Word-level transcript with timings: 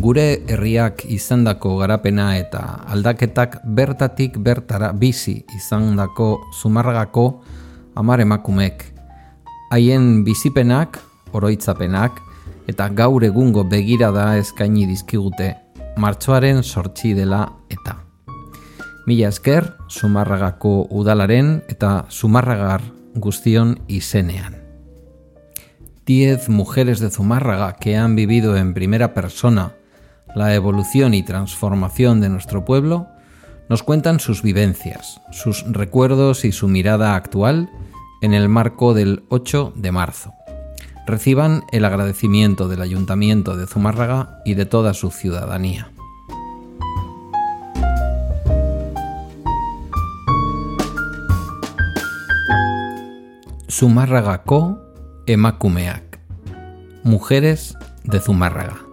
gure 0.00 0.42
herriak 0.48 1.04
izandako 1.08 1.76
garapena 1.80 2.36
eta 2.36 2.60
aldaketak 2.92 3.58
bertatik 3.64 4.36
bertara 4.38 4.92
bizi 4.92 5.44
izandako 5.56 6.28
zumarragako 6.60 7.42
amar 7.94 8.20
emakumek. 8.20 8.84
Haien 9.70 10.24
bizipenak, 10.24 10.98
oroitzapenak 11.32 12.20
eta 12.68 12.88
gaur 12.88 13.24
egungo 13.24 13.64
begirada 13.64 14.36
eskaini 14.38 14.86
dizkigute 14.86 15.54
martxoaren 15.96 16.62
sortzi 16.62 17.14
dela 17.14 17.46
eta. 17.70 17.96
Mila 19.06 19.30
esker, 19.30 19.70
Zumarragako 19.88 20.88
udalaren 20.90 21.60
eta 21.70 22.06
Zumarragar 22.10 22.82
guztion 23.14 23.76
izenean. 23.88 24.56
Diez 26.06 26.48
mujeres 26.48 27.00
de 27.00 27.10
Zumárraga 27.10 27.72
que 27.80 27.96
han 27.96 28.14
vivido 28.14 28.56
en 28.56 28.74
primera 28.74 29.14
persona 29.14 29.72
la 30.36 30.54
evolución 30.54 31.14
y 31.14 31.22
transformación 31.22 32.20
de 32.20 32.28
nuestro 32.28 32.66
pueblo 32.66 33.08
nos 33.70 33.82
cuentan 33.82 34.20
sus 34.20 34.42
vivencias, 34.42 35.22
sus 35.32 35.64
recuerdos 35.66 36.44
y 36.44 36.52
su 36.52 36.68
mirada 36.68 37.16
actual 37.16 37.70
en 38.20 38.34
el 38.34 38.50
marco 38.50 38.92
del 38.92 39.24
8 39.30 39.72
de 39.74 39.92
marzo. 39.92 40.34
Reciban 41.06 41.64
el 41.72 41.86
agradecimiento 41.86 42.68
del 42.68 42.82
Ayuntamiento 42.82 43.56
de 43.56 43.66
Zumárraga 43.66 44.42
y 44.44 44.52
de 44.52 44.66
toda 44.66 44.92
su 44.92 45.10
ciudadanía. 45.10 45.90
Zumárragako 53.70 54.82
emakumeak. 55.26 56.20
Mujeres 57.04 57.74
de 58.04 58.20
Zumárraga. 58.20 58.85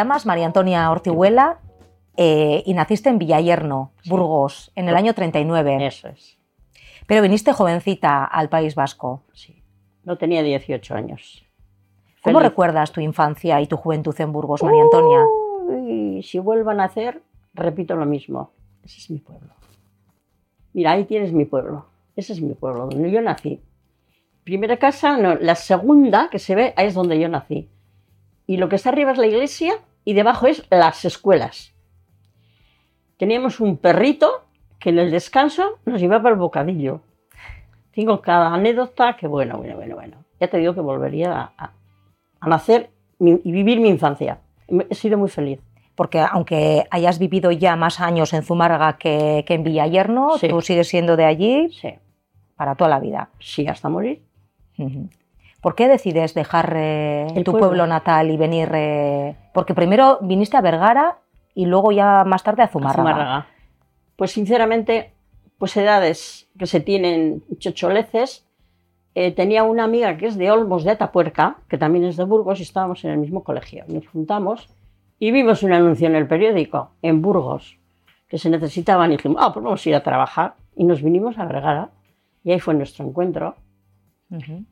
Llamas 0.00 0.24
María 0.24 0.46
Antonia 0.46 0.90
Ortihuela 0.90 1.58
eh, 2.16 2.62
y 2.64 2.72
naciste 2.72 3.10
en 3.10 3.18
Villayerno, 3.18 3.92
Burgos, 4.06 4.72
en 4.74 4.88
el 4.88 4.96
año 4.96 5.12
39. 5.12 5.86
Eso 5.86 6.08
es. 6.08 6.38
Pero 7.06 7.20
viniste 7.20 7.52
jovencita 7.52 8.24
al 8.24 8.48
País 8.48 8.74
Vasco. 8.74 9.22
Sí. 9.34 9.62
No 10.04 10.16
tenía 10.16 10.42
18 10.42 10.94
años. 10.94 11.44
¿Cómo 12.22 12.38
Feliz. 12.38 12.50
recuerdas 12.50 12.92
tu 12.92 13.02
infancia 13.02 13.60
y 13.60 13.66
tu 13.66 13.76
juventud 13.76 14.18
en 14.18 14.32
Burgos, 14.32 14.62
María 14.62 14.82
Antonia? 14.82 15.18
Uy, 15.66 16.22
si 16.22 16.38
vuelvo 16.38 16.70
a 16.70 16.74
nacer, 16.74 17.22
repito 17.52 17.94
lo 17.94 18.06
mismo. 18.06 18.52
Ese 18.82 19.00
es 19.00 19.10
mi 19.10 19.18
pueblo. 19.18 19.50
Mira, 20.72 20.92
ahí 20.92 21.04
tienes 21.04 21.32
mi 21.32 21.44
pueblo. 21.44 21.84
Ese 22.16 22.32
es 22.32 22.40
mi 22.40 22.54
pueblo, 22.54 22.86
donde 22.86 23.10
yo 23.10 23.20
nací. 23.20 23.60
Primera 24.44 24.78
casa, 24.78 25.18
no, 25.18 25.34
la 25.34 25.56
segunda 25.56 26.28
que 26.30 26.38
se 26.38 26.54
ve, 26.54 26.72
ahí 26.76 26.86
es 26.86 26.94
donde 26.94 27.20
yo 27.20 27.28
nací. 27.28 27.68
Y 28.46 28.56
lo 28.56 28.68
que 28.68 28.76
está 28.76 28.88
arriba 28.88 29.12
es 29.12 29.18
la 29.18 29.26
iglesia 29.26 29.74
y 30.04 30.14
debajo 30.14 30.46
es 30.46 30.64
las 30.70 31.04
escuelas. 31.04 31.72
Teníamos 33.16 33.60
un 33.60 33.76
perrito 33.76 34.44
que 34.78 34.90
en 34.90 34.98
el 34.98 35.10
descanso 35.10 35.78
nos 35.84 36.00
llevaba 36.00 36.30
el 36.30 36.36
bocadillo. 36.36 37.00
Tengo 37.92 38.20
cada 38.22 38.54
anécdota 38.54 39.16
que, 39.16 39.26
bueno, 39.26 39.58
bueno, 39.58 39.76
bueno, 39.76 39.96
bueno. 39.96 40.16
Ya 40.40 40.48
te 40.48 40.56
digo 40.58 40.74
que 40.74 40.80
volvería 40.80 41.32
a, 41.38 41.52
a- 41.58 41.72
a 42.40 42.48
nacer 42.48 42.90
mi- 43.18 43.40
y 43.44 43.52
vivir 43.52 43.78
mi 43.80 43.88
infancia. 43.88 44.38
He 44.88 44.94
sido 44.94 45.18
muy 45.18 45.28
feliz. 45.28 45.60
Porque 45.94 46.20
aunque 46.20 46.86
hayas 46.90 47.18
vivido 47.18 47.50
ya 47.50 47.76
más 47.76 48.00
años 48.00 48.32
en 48.32 48.42
Zumárraga 48.42 48.96
que, 48.96 49.44
que 49.46 49.52
en 49.54 49.64
Villayerno, 49.64 50.38
Sí. 50.38 50.48
tú 50.48 50.62
sigues 50.62 50.88
siendo 50.88 51.16
de 51.16 51.26
allí 51.26 51.68
Sí, 51.78 51.92
para 52.56 52.74
toda 52.74 52.88
la 52.88 53.00
vida. 53.00 53.28
sí, 53.38 53.66
hasta 53.66 53.90
morir. 53.90 54.22
Ujú. 54.78 55.10
¿Por 55.60 55.74
qué 55.74 55.88
decides 55.88 56.34
dejar 56.34 56.72
eh, 56.76 57.26
El 57.34 57.44
tu 57.44 57.52
pueblo. 57.52 57.68
pueblo 57.68 57.86
natal 57.86 58.30
y 58.30 58.36
venir? 58.36 58.70
eh, 58.74 59.36
Porque 59.52 59.74
primero 59.74 60.18
viniste 60.22 60.56
a 60.56 60.60
Vergara 60.62 61.18
y 61.54 61.66
luego 61.66 61.92
ya 61.92 62.24
más 62.24 62.42
tarde 62.42 62.62
a 62.62 62.68
Zumárraga. 62.68 63.10
Zumárraga. 63.12 63.46
Pues 64.16 64.32
sinceramente, 64.32 65.12
pues 65.58 65.76
edades 65.76 66.48
que 66.58 66.66
se 66.66 66.80
tienen 66.80 67.42
chocholeces. 67.58 68.46
Eh, 69.14 69.32
tenía 69.32 69.64
una 69.64 69.84
amiga 69.84 70.16
que 70.16 70.26
es 70.28 70.38
de 70.38 70.50
Olmos 70.50 70.84
de 70.84 70.92
Atapuerca, 70.92 71.56
que 71.68 71.76
también 71.76 72.04
es 72.04 72.16
de 72.16 72.24
Burgos, 72.24 72.60
y 72.60 72.62
estábamos 72.62 73.04
en 73.04 73.10
el 73.10 73.18
mismo 73.18 73.42
colegio. 73.42 73.84
Nos 73.88 74.06
juntamos 74.06 74.68
y 75.18 75.32
vimos 75.32 75.62
un 75.62 75.72
anuncio 75.72 76.06
en 76.06 76.14
el 76.14 76.26
periódico, 76.28 76.92
en 77.02 77.20
Burgos, 77.20 77.76
que 78.28 78.38
se 78.38 78.48
necesitaban 78.48 79.10
y 79.12 79.16
dijimos, 79.16 79.38
ah, 79.40 79.52
pues 79.52 79.64
vamos 79.64 79.84
a 79.84 79.88
ir 79.88 79.94
a 79.96 80.02
trabajar. 80.02 80.54
Y 80.76 80.84
nos 80.84 81.02
vinimos 81.02 81.36
a 81.38 81.44
Vergara, 81.44 81.90
y 82.44 82.52
ahí 82.52 82.60
fue 82.60 82.72
nuestro 82.74 83.04
encuentro. 83.04 83.56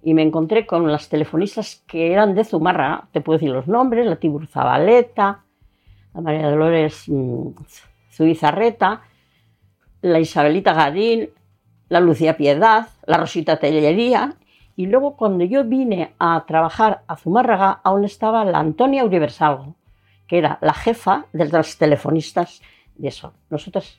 Y 0.03 0.15
me 0.15 0.23
encontré 0.23 0.67
con 0.67 0.91
las 0.91 1.09
telefonistas 1.09 1.83
que 1.87 2.13
eran 2.13 2.35
de 2.35 2.45
Zumarra, 2.45 3.09
te 3.13 3.21
puedo 3.21 3.39
decir 3.39 3.53
los 3.53 3.67
nombres, 3.67 4.07
la 4.07 4.17
Tibur 4.17 4.47
Zabaleta, 4.47 5.43
la 6.15 6.21
María 6.21 6.49
Dolores 6.49 7.09
mm, 7.09 7.49
Zubizarreta, 8.13 9.03
la 10.01 10.21
Isabelita 10.21 10.75
Gadín, 10.75 11.31
la 11.89 12.01
Lucía 12.01 12.37
Piedad, 12.37 12.89
la 13.07 13.17
Rosita 13.17 13.59
Tellería, 13.59 14.35
y 14.77 14.87
luego 14.87 15.17
cuando 15.17 15.45
yo 15.45 15.65
vine 15.65 16.15
a 16.21 16.45
trabajar 16.47 17.03
a 17.09 17.17
Zumárraga, 17.17 17.81
aún 17.83 18.05
estaba 18.05 18.45
la 18.45 18.61
Antonia 18.61 19.05
Universalgo, 19.05 19.75
que 20.29 20.39
era 20.39 20.59
la 20.61 20.75
jefa 20.75 21.27
de 21.33 21.47
las 21.47 21.79
telefonistas 21.79 22.63
de 22.95 23.09
eso. 23.09 23.33
Nosotros. 23.51 23.99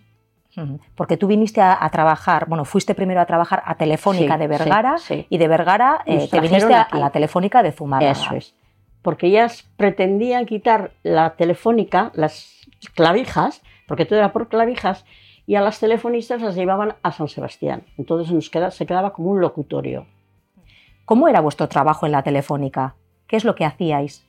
Porque 0.95 1.15
tú 1.15 1.27
viniste 1.27 1.61
a, 1.61 1.77
a 1.83 1.89
trabajar, 1.89 2.47
bueno, 2.47 2.65
fuiste 2.65 2.95
primero 2.95 3.21
a 3.21 3.25
trabajar 3.25 3.61
a 3.65 3.75
Telefónica 3.75 4.33
Sí, 4.33 4.39
de 4.39 4.47
Vergara 4.47 4.97
sí, 4.97 5.13
sí. 5.15 5.27
y 5.29 5.37
de 5.37 5.47
Vergara 5.47 6.01
eh, 6.05 6.27
te 6.29 6.39
viniste 6.41 6.73
a, 6.73 6.81
aquí. 6.81 6.97
a 6.97 6.99
la 6.99 7.09
Telefónica 7.11 7.63
de 7.63 7.71
Zumárraga. 7.71 8.11
Eso 8.11 8.35
es. 8.35 8.55
Porque 9.01 9.27
ellas 9.27 9.69
pretendían 9.77 10.45
quitar 10.45 10.91
la 11.03 11.35
telefónica, 11.35 12.11
las 12.15 12.51
clavijas, 12.95 13.61
porque 13.87 14.05
todo 14.05 14.19
era 14.19 14.33
por 14.33 14.49
clavijas, 14.49 15.05
y 15.47 15.55
a 15.55 15.61
las 15.61 15.79
telefonistas 15.79 16.41
las 16.41 16.55
llevaban 16.55 16.95
a 17.03 17.11
San 17.11 17.27
Sebastián. 17.29 17.83
Entonces 17.97 18.31
nos 18.33 18.49
queda, 18.49 18.71
se 18.71 18.85
quedaba 18.85 19.13
como 19.13 19.29
un 19.29 19.41
locutorio. 19.41 20.05
¿Cómo 21.05 21.27
era 21.27 21.39
vuestro 21.41 21.67
trabajo 21.69 22.05
en 22.05 22.11
la 22.11 22.21
Telefónica? 22.23 22.95
¿Qué 23.27 23.35
es 23.37 23.45
lo 23.45 23.55
que 23.55 23.65
hacíais? 23.65 24.25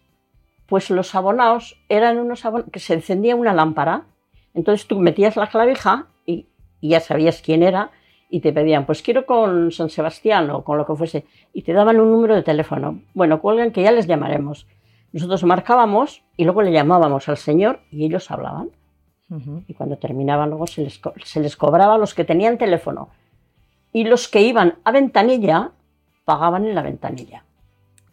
Pues 0.67 0.89
los 0.91 1.15
abonados 1.15 1.77
eran 1.89 2.19
unos 2.19 2.45
abonados 2.45 2.71
que 2.73 2.79
se 2.79 2.95
encendía 2.95 3.35
una 3.37 3.53
lámpara, 3.53 4.05
entonces 4.55 4.87
tú 4.87 4.99
metías 4.99 5.37
la 5.37 5.49
clavija 5.49 6.07
y, 6.27 6.47
y 6.81 6.91
ya 6.91 7.01
sabías 7.01 7.43
quién 7.43 7.63
era 7.63 7.91
y 8.31 8.41
te 8.41 8.53
pedían, 8.53 8.87
pues 8.87 9.03
quiero 9.03 9.27
con 9.27 9.73
San 9.73 9.91
Sebastián 9.91 10.51
o 10.51 10.63
con 10.63 10.79
lo 10.79 10.87
que 10.87 10.95
fuese, 10.95 11.27
y 11.53 11.63
te 11.63 11.73
daban 11.73 11.99
un 12.01 12.13
número 12.13 12.37
de 12.37 12.43
teléfono. 12.43 13.01
Bueno, 13.13 13.41
cuelgan 13.41 13.73
que 13.73 13.83
ya 13.83 13.91
les 13.91 14.07
llamaremos. 14.07 14.67
Nosotros 15.13 15.43
marcábamos 15.43 16.23
y 16.37 16.45
luego 16.45 16.63
le 16.63 16.73
llamábamos 16.73 17.29
al 17.29 17.37
señor 17.37 17.81
y 17.91 18.05
ellos 18.05 18.31
hablaban. 18.31 18.71
Y 19.69 19.75
cuando 19.75 19.97
terminaban 19.97 20.51
luego 20.51 20.67
se 20.67 20.83
les, 20.83 21.01
se 21.25 21.41
les 21.41 21.57
cobraba 21.57 21.95
a 21.95 21.99
los 21.99 22.15
que 22.15 22.25
tenían 22.25 22.59
teléfono. 22.59 23.11
Y 23.93 24.05
los 24.05 24.27
que 24.29 24.43
iban 24.43 24.79
a 24.83 24.91
ventanilla 24.91 25.71
pagaban 26.25 26.67
en 26.67 26.75
la 26.75 26.83
ventanilla. 26.83 27.45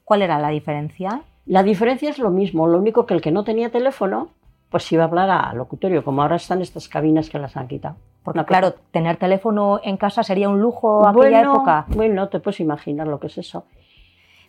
¿Cuál 0.03 0.21
era 0.21 0.37
la 0.39 0.49
diferencia? 0.49 1.23
La 1.45 1.63
diferencia 1.63 2.09
es 2.09 2.19
lo 2.19 2.29
mismo, 2.29 2.67
lo 2.67 2.77
único 2.77 3.05
que 3.05 3.15
el 3.15 3.21
que 3.21 3.31
no 3.31 3.43
tenía 3.43 3.71
teléfono, 3.71 4.29
pues 4.69 4.91
iba 4.91 5.03
a 5.03 5.07
hablar 5.07 5.29
a 5.29 5.53
locutorio, 5.53 6.03
como 6.03 6.21
ahora 6.21 6.35
están 6.35 6.61
estas 6.61 6.87
cabinas 6.87 7.29
que 7.29 7.39
las 7.39 7.55
han 7.55 7.67
quitado. 7.67 7.95
Porque 8.23 8.43
claro, 8.43 8.73
tener 8.91 9.15
teléfono 9.17 9.79
en 9.83 9.95
casa 9.95 10.21
sería 10.23 10.49
un 10.49 10.59
lujo 10.59 11.07
aquella 11.07 11.13
bueno, 11.39 11.53
época. 11.53 11.85
Bueno, 11.87 12.27
te 12.27 12.39
puedes 12.39 12.59
imaginar 12.59 13.07
lo 13.07 13.19
que 13.19 13.27
es 13.27 13.37
eso. 13.37 13.63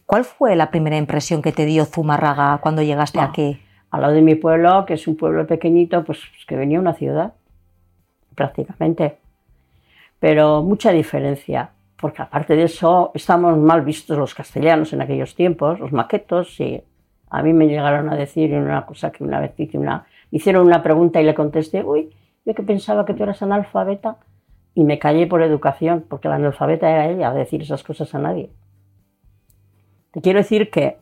¿Cuál 0.04 0.24
fue 0.24 0.56
la 0.56 0.70
primera 0.70 0.96
impresión 0.96 1.42
que 1.42 1.52
te 1.52 1.64
dio 1.64 1.84
Zumárraga 1.84 2.58
cuando 2.58 2.82
llegaste 2.82 3.20
Ah. 3.20 3.24
aquí? 3.24 3.60
Al 3.90 4.00
lado 4.02 4.14
de 4.14 4.22
mi 4.22 4.34
pueblo, 4.34 4.84
que 4.84 4.94
es 4.94 5.06
un 5.06 5.16
pueblo 5.16 5.46
pequeñito, 5.46 6.04
pues 6.04 6.20
que 6.46 6.56
venía 6.56 6.80
una 6.80 6.94
ciudad, 6.94 7.34
prácticamente. 8.34 9.18
Pero 10.18 10.62
mucha 10.62 10.90
diferencia, 10.90 11.70
porque 12.00 12.22
aparte 12.22 12.56
de 12.56 12.64
eso, 12.64 13.12
estamos 13.14 13.56
mal 13.56 13.82
vistos 13.82 14.18
los 14.18 14.34
castellanos 14.34 14.92
en 14.92 15.02
aquellos 15.02 15.34
tiempos, 15.34 15.78
los 15.78 15.92
maquetos, 15.92 16.58
y 16.60 16.82
a 17.30 17.42
mí 17.42 17.52
me 17.52 17.66
llegaron 17.66 18.08
a 18.10 18.16
decir 18.16 18.54
una 18.54 18.86
cosa 18.86 19.10
que 19.10 19.24
una 19.24 19.40
vez 19.40 19.52
hice 19.58 19.78
una, 19.78 20.06
me 20.30 20.38
hicieron 20.38 20.66
una 20.66 20.82
pregunta 20.82 21.20
y 21.20 21.24
le 21.24 21.34
contesté, 21.34 21.82
uy, 21.82 22.10
yo 22.44 22.54
que 22.54 22.62
pensaba 22.62 23.04
que 23.04 23.14
tú 23.14 23.22
eras 23.22 23.42
analfabeta, 23.42 24.16
y 24.74 24.84
me 24.84 24.98
callé 24.98 25.26
por 25.26 25.42
educación, 25.42 26.04
porque 26.08 26.28
la 26.28 26.36
analfabeta 26.36 26.88
era 26.88 27.08
ella, 27.08 27.30
a 27.30 27.34
decir 27.34 27.62
esas 27.62 27.82
cosas 27.82 28.14
a 28.14 28.18
nadie. 28.20 28.50
Te 30.12 30.20
quiero 30.20 30.38
decir 30.38 30.70
que 30.70 30.98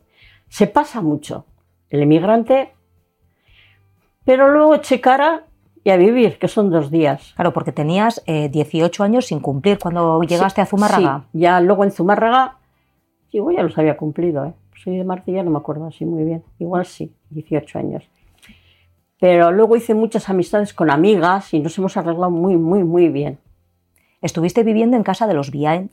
se 0.49 0.67
pasa 0.67 1.03
mucho. 1.03 1.45
El 1.91 2.03
emigrante 2.03 2.73
pero 4.27 4.51
luego 4.53 4.75
eché 4.75 5.01
cara 5.01 5.45
y 5.85 5.91
a 5.91 5.97
vivir, 5.97 6.39
que 6.39 6.49
son 6.49 6.69
dos 6.69 6.91
días. 6.91 7.33
Claro, 7.37 7.53
porque 7.53 7.71
tenías 7.71 8.23
eh, 8.27 8.49
18 8.49 9.05
años 9.05 9.27
sin 9.27 9.39
cumplir 9.39 9.79
cuando 9.79 10.21
llegaste 10.21 10.61
Sí, 10.61 10.63
a 10.63 10.67
Zumárraga. 10.67 11.25
Sí, 11.33 11.39
ya 11.39 11.61
luego 11.61 11.85
en 11.85 11.93
Zumárraga, 11.93 12.57
digo, 13.39 13.51
ya 13.53 13.63
los 13.63 13.77
había 13.79 13.97
cumplido, 13.97 14.45
¿eh? 14.47 14.53
Soy 14.75 14.97
de 14.97 15.05
Martilla, 15.05 15.43
no 15.43 15.51
me 15.51 15.59
acuerdo 15.59 15.87
así 15.87 16.05
muy 16.05 16.25
bien. 16.25 16.43
Igual 16.59 16.85
sí, 16.87 17.13
18 17.31 17.79
años. 17.79 18.05
Pero 19.19 19.51
luego 19.51 19.77
hice 19.77 19.95
muchas 19.95 20.29
amistades 20.29 20.75
con 20.75 20.91
amigas 20.91 21.55
y 21.55 21.61
nos 21.61 21.77
hemos 21.79 21.97
arreglado 21.97 22.31
muy, 22.31 22.57
muy, 22.57 22.85
muy 22.85 23.09
bien. 23.09 23.39
¿Estuviste 24.21 24.63
viviendo 24.63 24.97
en 24.97 25.03
casa 25.03 25.27
de 25.27 25.35
los 25.35 25.51
Biain? 25.51 25.91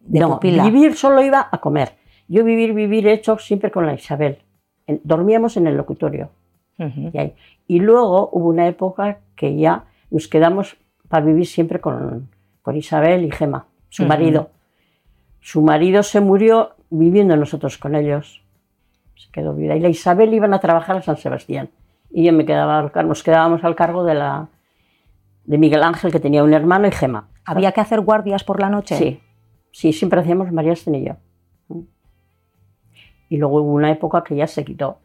De 0.00 0.20
no, 0.20 0.34
pupila? 0.34 0.64
vivir 0.64 0.94
solo 0.96 1.22
iba 1.22 1.48
a 1.50 1.58
comer. 1.58 1.92
Yo 2.28 2.42
vivir, 2.44 2.74
vivir 2.74 3.06
hecho 3.06 3.38
siempre 3.38 3.70
con 3.70 3.86
la 3.86 3.94
Isabel. 3.94 4.38
Dormíamos 5.04 5.56
en 5.56 5.66
el 5.66 5.76
locutorio. 5.76 6.30
Ujú. 6.78 7.10
Y, 7.12 7.18
ahí. 7.18 7.34
Y 7.68 7.78
luego 7.80 8.28
hubo 8.32 8.48
una 8.48 8.66
época 8.66 9.18
que 9.36 9.56
ya 9.56 9.84
nos 10.10 10.26
quedamos 10.28 10.76
para 11.08 11.24
vivir 11.24 11.46
siempre 11.46 11.80
con, 11.80 12.28
con 12.62 12.76
Isabel 12.76 13.24
y 13.24 13.30
Gema, 13.30 13.66
su 13.88 14.02
Ujú. 14.02 14.08
marido. 14.08 14.50
Su 15.40 15.62
marido 15.62 16.02
se 16.02 16.20
murió 16.20 16.73
viviendo 16.90 17.36
nosotros 17.36 17.78
con 17.78 17.94
ellos. 17.94 18.42
Se 19.16 19.30
quedó 19.30 19.54
viuda. 19.54 19.76
Y 19.76 19.80
la 19.80 19.88
Isabel 19.88 20.32
iban 20.34 20.54
a 20.54 20.60
trabajar 20.60 20.96
a 20.96 21.02
San 21.02 21.16
Sebastián. 21.16 21.70
Y 22.10 22.24
yo 22.24 22.32
me 22.32 22.44
quedaba, 22.44 22.78
al 22.78 23.08
nos 23.08 23.22
quedábamos 23.22 23.64
al 23.64 23.74
cargo 23.74 24.04
de, 24.04 24.14
la, 24.14 24.48
de 25.44 25.58
Miguel 25.58 25.82
Ángel, 25.82 26.12
que 26.12 26.20
tenía 26.20 26.44
un 26.44 26.54
hermano, 26.54 26.86
y 26.86 26.92
Gema. 26.92 27.28
¿Había 27.44 27.72
que 27.72 27.80
hacer 27.80 28.00
guardias 28.00 28.44
por 28.44 28.60
la 28.60 28.68
noche? 28.68 28.96
Sí, 28.96 29.20
sí, 29.72 29.92
siempre 29.92 30.20
hacíamos 30.20 30.50
María 30.52 30.72
Estén 30.72 30.94
y 30.94 31.04
yo. 31.04 31.16
Y 33.28 33.36
luego 33.36 33.60
hubo 33.60 33.72
una 33.72 33.90
época 33.90 34.22
que 34.22 34.36
ya 34.36 34.46
se 34.46 34.64
quitó. 34.64 34.98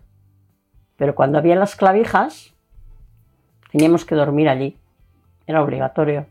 Pero 0.98 1.16
cuando 1.16 1.38
había 1.38 1.56
las 1.56 1.76
clavijas, 1.76 2.54
teníamos 3.72 4.06
que 4.06 4.16
dormir 4.16 4.50
allí. 4.50 4.78
Era 5.48 5.64
obligatorio. 5.64 6.28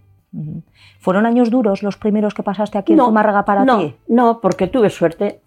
¿Fueron 1.00 1.26
años 1.26 1.50
duros 1.50 1.82
los 1.82 1.96
primeros 1.96 2.34
que 2.34 2.42
pasaste 2.42 2.76
aquí 2.78 2.92
en 2.92 2.98
Zumárraga 2.98 3.44
para 3.44 3.64
no, 3.64 3.78
ti? 3.78 3.96
No, 4.08 4.40
porque 4.40 4.66
tuve 4.66 4.90
suerte. 4.90 5.40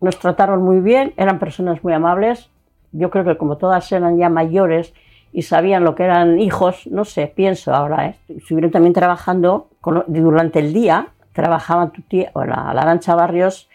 Nos 0.00 0.18
trataron 0.18 0.62
muy 0.62 0.80
bien, 0.80 1.14
eran 1.16 1.38
personas 1.38 1.82
muy 1.82 1.92
amables. 1.92 2.48
Yo 2.92 3.10
creo 3.10 3.24
que 3.24 3.36
como 3.36 3.56
todas 3.56 3.90
eran 3.92 4.16
ya 4.18 4.28
mayores 4.28 4.94
y 5.32 5.42
sabían 5.42 5.84
lo 5.84 5.94
que 5.94 6.04
eran 6.04 6.38
hijos, 6.38 6.86
no 6.86 7.04
sé, 7.04 7.26
pienso 7.26 7.74
ahora, 7.74 8.06
¿eh? 8.06 8.16
estuvieron 8.28 8.70
también 8.70 8.92
trabajando 8.94 9.68
con- 9.80 10.04
durante 10.06 10.60
el 10.60 10.72
día, 10.72 11.08
trabajaban 11.32 11.90
tu 11.90 12.02
tía, 12.02 12.30
o 12.32 12.44
la, 12.44 12.72
la 12.72 12.82
Arancha 12.82 13.14
Barrios 13.14 13.68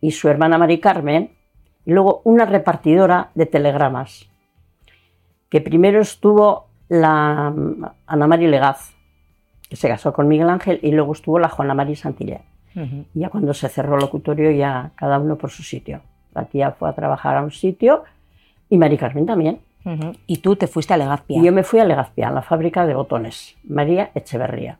y 0.00 0.12
su 0.12 0.28
hermana 0.28 0.58
Mari 0.58 0.78
Carmen, 0.78 1.30
y 1.84 1.92
luego 1.92 2.20
una 2.24 2.44
repartidora 2.44 3.30
de 3.34 3.46
telegramas, 3.46 4.28
que 5.48 5.60
primero 5.60 6.00
estuvo 6.00 6.66
la 6.88 7.52
Ana 8.06 8.26
Mari 8.28 8.46
Legaz, 8.46 8.94
que 9.70 9.76
se 9.76 9.88
casó 9.88 10.12
con 10.12 10.28
Miguel 10.28 10.50
Ángel, 10.50 10.80
y 10.82 10.90
luego 10.90 11.12
estuvo 11.12 11.38
la 11.38 11.48
Juana 11.48 11.74
Mari 11.74 11.94
Santillé. 11.94 12.40
Ujú. 12.74 13.04
Y 13.14 13.20
ya 13.20 13.30
cuando 13.30 13.54
se 13.54 13.68
cerró 13.68 13.94
el 13.94 14.00
locutorio, 14.00 14.50
ya 14.50 14.90
cada 14.96 15.18
uno 15.20 15.36
por 15.36 15.50
su 15.50 15.62
sitio. 15.62 16.00
La 16.34 16.44
tía 16.44 16.72
fue 16.72 16.88
a 16.88 16.92
trabajar 16.92 17.36
a 17.36 17.42
un 17.42 17.52
sitio 17.52 18.02
y 18.68 18.76
Mari 18.76 18.98
Carmen 18.98 19.26
también. 19.26 19.60
Y 20.26 20.38
tú 20.38 20.56
te 20.56 20.66
fuiste 20.66 20.92
a 20.92 20.96
Legazpia. 20.96 21.38
Y 21.38 21.44
yo 21.44 21.52
me 21.52 21.62
fui 21.62 21.80
a 21.80 21.84
Legazpia, 21.84 22.28
a 22.28 22.32
la 22.32 22.42
fábrica 22.42 22.84
de 22.84 22.94
botones, 22.94 23.56
María 23.64 24.10
Echeverría. 24.14 24.78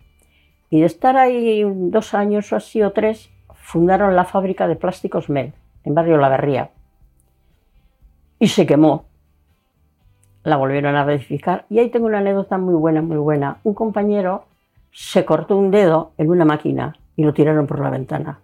Y 0.68 0.80
de 0.80 0.86
estar 0.86 1.16
ahí 1.16 1.64
dos 1.64 2.12
años 2.12 2.52
o 2.52 2.56
así 2.56 2.82
o 2.82 2.92
tres, 2.92 3.30
fundaron 3.54 4.14
la 4.14 4.24
fábrica 4.24 4.68
de 4.68 4.76
plásticos 4.76 5.30
Mel, 5.30 5.52
en 5.84 5.94
barrio 5.94 6.18
La 6.18 6.28
Berría. 6.28 6.70
Y 8.38 8.48
se 8.48 8.66
quemó. 8.66 9.04
La 10.44 10.56
volvieron 10.56 10.96
a 10.96 11.04
reedificar. 11.04 11.64
Y 11.70 11.78
ahí 11.78 11.88
tengo 11.90 12.06
una 12.06 12.18
anécdota 12.18 12.58
muy 12.58 12.74
buena, 12.74 13.02
muy 13.02 13.16
buena. 13.16 13.58
Un 13.64 13.74
compañero 13.74 14.44
se 14.92 15.24
cortó 15.24 15.56
un 15.56 15.70
dedo 15.70 16.12
en 16.18 16.30
una 16.30 16.44
máquina 16.44 16.96
y 17.16 17.24
lo 17.24 17.32
tiraron 17.32 17.66
por 17.66 17.80
la 17.80 17.90
ventana. 17.90 18.40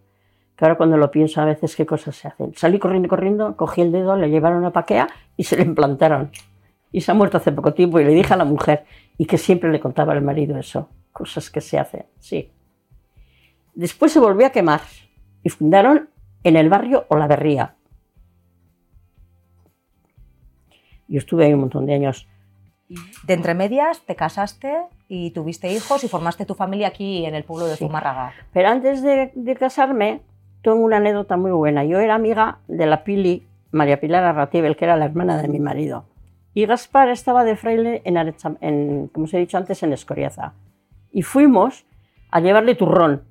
Que 0.57 0.65
ahora 0.65 0.77
cuando 0.77 0.97
lo 0.97 1.11
pienso 1.11 1.41
a 1.41 1.45
veces 1.45 1.77
qué 1.77 1.85
cosas 1.85 2.17
se 2.17 2.29
hacen. 2.29 2.55
Salí 2.55 2.79
corriendo, 2.79 3.09
corriendo, 3.09 3.57
cogí 3.57 3.83
el 3.83 3.93
dedo, 3.93 4.17
le 4.17 4.31
llevaron 4.31 4.65
a 4.65 4.73
paquea 4.73 5.09
y 5.37 5.45
se 5.45 5.57
le 5.57 5.63
implantaron. 5.63 6.31
Y 6.93 7.03
se 7.03 7.11
ha 7.11 7.15
muerto 7.15 7.37
hace 7.37 7.53
poco 7.53 7.75
tiempo 7.75 8.01
y 8.01 8.05
le 8.05 8.13
dije 8.13 8.33
a 8.33 8.37
la 8.37 8.45
mujer 8.45 8.85
y 9.19 9.27
que 9.27 9.39
siempre 9.39 9.71
le 9.71 9.81
contaba 9.81 10.13
al 10.13 10.23
marido 10.23 10.59
eso, 10.59 10.89
cosas 11.13 11.51
que 11.51 11.61
se 11.61 11.79
hacen, 11.79 12.07
sí. 12.19 12.53
Después 13.75 14.13
se 14.13 14.21
volvió 14.21 14.47
a 14.47 14.51
quemar 14.51 14.81
y 15.43 15.51
fundaron 15.51 16.09
en 16.43 16.57
el 16.57 16.71
barrio 16.71 17.05
Olaverría. 17.09 17.75
Yo 21.09 21.19
estuve 21.19 21.45
ahí 21.45 21.53
un 21.53 21.61
montón 21.61 21.87
de 21.87 21.95
años. 21.95 22.29
De 23.25 23.35
entre 23.35 23.55
medias 23.55 24.01
te 24.07 24.15
casaste 24.15 24.73
y 25.09 25.33
tuviste 25.33 25.73
hijos 25.73 26.05
y 26.05 26.09
formaste 26.09 26.47
tu 26.47 26.55
familia 26.55 26.89
aquí 26.89 27.27
en 27.27 27.35
el 27.35 27.43
pueblo 27.45 27.67
de 27.67 27.77
Sí. 27.77 27.85
Zumárraga. 27.85 28.33
Pero 28.53 28.69
antes 28.69 29.03
de, 29.03 29.33
de 29.35 29.57
casarme, 29.57 30.21
tengo 30.63 30.77
una 30.77 30.99
anécdota 30.99 31.37
muy 31.37 31.51
buena. 31.51 31.85
Yo 31.85 31.99
era 31.99 32.15
amiga 32.15 32.59
de 32.69 32.87
la 32.87 33.03
Pili, 33.03 33.45
María 33.73 33.99
Pilar 34.01 34.23
Arratibel, 34.25 34.77
que 34.77 34.85
era 34.85 34.97
la 34.97 35.07
hermana 35.07 35.41
de 35.43 35.49
mi 35.49 35.59
marido. 35.59 36.05
Y 36.55 36.65
Gaspar 36.67 37.09
estaba 37.09 37.45
de 37.45 37.57
fraile 37.57 38.03
en, 38.05 38.17
Arecha- 38.17 38.57
en 38.61 39.09
como 39.09 39.25
os 39.25 39.35
he 39.35 39.39
dicho 39.39 39.59
antes, 39.59 39.83
en 39.83 39.93
Escoriaza. 39.93 40.55
Y 41.11 41.23
fuimos 41.23 41.85
a 42.31 42.41
llevarle 42.41 42.75
turrón. 42.77 43.25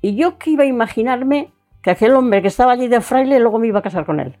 Y 0.00 0.14
yo 0.14 0.38
que 0.38 0.50
iba 0.50 0.62
a 0.62 0.66
imaginarme 0.66 1.52
que 1.82 1.90
aquel 1.90 2.14
hombre 2.14 2.42
que 2.42 2.48
estaba 2.48 2.72
allí 2.72 2.86
de 2.88 3.00
fraile 3.00 3.40
luego 3.40 3.58
me 3.58 3.66
iba 3.66 3.80
a 3.80 3.82
casar 3.82 4.06
con 4.06 4.20
él. 4.20 4.36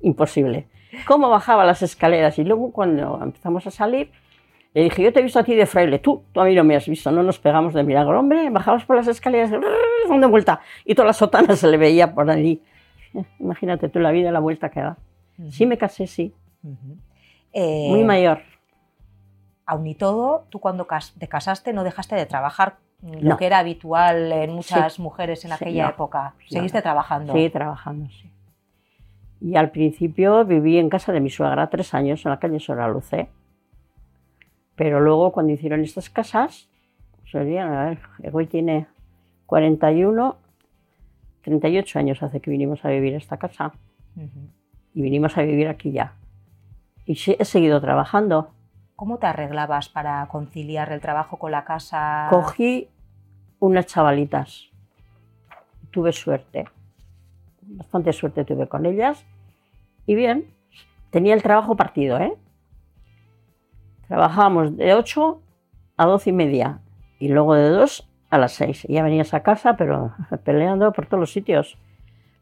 Imposible. 0.00 0.66
Cómo 1.06 1.28
bajaba 1.30 1.64
las 1.64 1.82
escaleras 1.82 2.38
y 2.38 2.44
luego 2.44 2.72
cuando 2.72 3.20
empezamos 3.22 3.66
a 3.66 3.70
salir, 3.70 4.10
le 4.74 4.82
dije, 4.84 5.02
yo 5.02 5.12
te 5.12 5.20
he 5.20 5.22
visto 5.22 5.38
a 5.38 5.44
ti 5.44 5.54
de 5.54 5.66
fraile, 5.66 5.98
tú, 5.98 6.22
tú 6.32 6.40
a 6.40 6.44
mí 6.44 6.54
no 6.54 6.62
me 6.64 6.76
has 6.76 6.86
visto, 6.86 7.10
no 7.10 7.22
nos 7.22 7.38
pegamos 7.38 7.74
de 7.74 7.82
milagro. 7.82 8.18
Hombre, 8.18 8.48
bajabas 8.50 8.84
por 8.84 8.96
las 8.96 9.06
escaleras, 9.08 9.50
de 10.08 10.26
vuelta, 10.26 10.60
y 10.84 10.94
toda 10.94 11.06
la 11.06 11.12
sotana 11.12 11.56
se 11.56 11.66
le 11.68 11.76
veía 11.76 12.14
por 12.14 12.30
allí. 12.30 12.62
Imagínate 13.40 13.88
tú 13.88 13.98
la 13.98 14.10
vida, 14.10 14.30
la 14.30 14.40
vuelta 14.40 14.70
que 14.70 14.80
da. 14.80 14.96
Sí 15.50 15.66
me 15.66 15.78
casé, 15.78 16.06
sí, 16.06 16.34
Eh, 17.52 17.86
muy 17.90 18.04
mayor. 18.04 18.40
Aun 19.66 19.86
y 19.86 19.94
todo, 19.94 20.46
tú 20.50 20.60
cuando 20.60 20.86
cas- 20.86 21.14
te 21.18 21.28
casaste 21.28 21.72
no 21.72 21.84
dejaste 21.84 22.14
de 22.16 22.26
trabajar, 22.26 22.76
mm, 23.02 23.12
lo 23.20 23.28
No. 23.30 23.36
que 23.36 23.46
era 23.46 23.58
habitual 23.58 24.32
en 24.32 24.52
muchas 24.52 24.98
mujeres 24.98 25.44
en 25.44 25.50
Sí, 25.50 25.54
aquella 25.54 25.84
no. 25.84 25.90
época. 25.90 26.34
Seguiste 26.48 26.78
no. 26.78 26.82
trabajando. 26.82 27.32
Sí, 27.34 27.50
trabajando, 27.50 28.08
sí. 28.10 28.27
Y 29.40 29.56
al 29.56 29.70
principio 29.70 30.44
viví 30.44 30.78
en 30.78 30.88
casa 30.88 31.12
de 31.12 31.20
mi 31.20 31.30
suegra 31.30 31.70
tres 31.70 31.94
años 31.94 32.24
en 32.24 32.30
la 32.30 32.38
calle 32.38 32.58
Soraluce. 32.58 33.28
Pero 34.74 35.00
luego 35.00 35.32
cuando 35.32 35.52
hicieron 35.52 35.82
estas 35.82 36.10
casas, 36.10 36.68
serían, 37.30 37.72
a 37.72 37.84
ver, 37.84 37.98
hoy 38.32 38.46
tiene 38.46 38.86
41, 39.46 40.36
38 41.42 41.98
años 41.98 42.22
hace 42.22 42.40
que 42.40 42.50
vinimos 42.50 42.84
a 42.84 42.88
vivir 42.88 43.14
a 43.14 43.18
esta 43.18 43.36
casa. 43.36 43.72
Ujú. 44.16 44.50
Y 44.94 45.02
vinimos 45.02 45.36
a 45.36 45.42
vivir 45.42 45.68
aquí 45.68 45.92
ya. 45.92 46.14
Y 47.06 47.12
he 47.12 47.44
seguido 47.44 47.80
trabajando. 47.80 48.50
¿Cómo 48.96 49.18
te 49.18 49.26
arreglabas 49.26 49.88
para 49.88 50.26
conciliar 50.26 50.92
el 50.92 51.00
trabajo 51.00 51.38
con 51.38 51.52
la 51.52 51.64
casa? 51.64 52.26
Cogí 52.30 52.88
unas 53.60 53.86
chavalitas. 53.86 54.68
Tuve 55.90 56.12
suerte. 56.12 56.66
Bastante 57.70 58.12
suerte 58.12 58.44
tuve 58.44 58.66
con 58.66 58.86
ellas. 58.86 59.24
Y 60.06 60.14
bien, 60.14 60.46
tenía 61.10 61.34
el 61.34 61.42
trabajo 61.42 61.76
partido, 61.76 62.18
¿eh? 62.18 62.32
Trabajábamos 64.08 64.76
de 64.76 64.94
8 64.94 65.40
a 65.96 66.06
12 66.06 66.30
y 66.30 66.32
media. 66.32 66.80
Y 67.18 67.28
luego 67.28 67.54
de 67.54 67.68
2 67.68 68.08
a 68.30 68.38
las 68.38 68.52
6. 68.52 68.86
Y 68.88 68.94
ya 68.94 69.02
venías 69.02 69.34
a 69.34 69.42
casa, 69.42 69.76
pero 69.76 70.12
peleando 70.44 70.92
por 70.92 71.06
todos 71.06 71.20
los 71.20 71.32
sitios. 71.32 71.76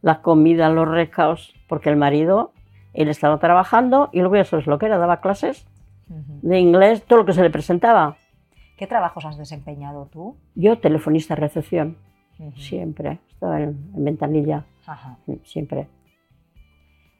La 0.02 0.23
comida, 0.23 0.68
los 0.68 0.87
recaos, 0.88 1.54
porque 1.68 1.90
el 1.90 1.97
marido, 1.97 2.52
él 2.92 3.09
estaba 3.09 3.38
trabajando 3.38 4.11
y 4.12 4.21
luego 4.21 4.37
ya 4.37 4.45
sabes 4.45 4.66
lo 4.66 4.78
que 4.78 4.87
era, 4.87 4.99
daba 4.99 5.21
clases 5.21 5.66
de 6.09 6.61
inglés, 6.61 7.02
todo 7.04 7.18
lo 7.21 7.25
que 7.26 7.33
se 7.33 7.42
le 7.42 7.50
presentaba. 7.50 8.16
¿Qué 8.76 8.87
trabajos 8.87 9.25
has 9.25 9.37
desempeñado 9.37 10.06
tú? 10.12 10.37
Yo, 10.54 10.78
telefonista 10.78 11.35
de 11.35 11.40
recepción, 11.40 11.97
Ujú. 12.38 12.56
siempre. 12.61 13.18
Estaba 13.33 13.61
en, 13.61 13.90
en 13.97 14.04
ventanilla, 14.04 14.64
Ajá. 14.87 15.16
siempre. 15.45 15.88